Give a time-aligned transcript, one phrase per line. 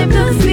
[0.00, 0.49] time to feel.